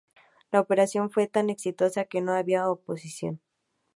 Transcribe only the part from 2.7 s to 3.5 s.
oposición.